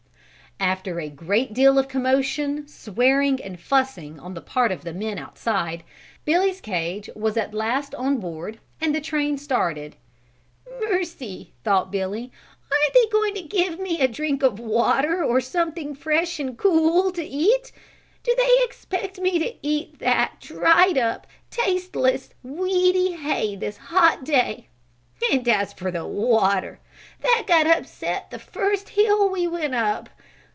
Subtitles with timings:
[0.59, 5.17] After a great deal of commotion, swearing and fussing on the part of the men
[5.17, 5.83] outside,
[6.23, 9.95] Billy's cage was at last on board and the train started.
[10.79, 12.31] "Mercy!" thought Billy,
[12.71, 17.11] "aren't they going to give me a drink of water or something fresh and cool
[17.11, 17.71] to eat?
[18.21, 24.67] Do they expect me to eat that dried up, tasteless, weedy hay this hot day;
[25.31, 26.77] and as for the water,
[27.21, 30.07] that got upset the first hill we went up.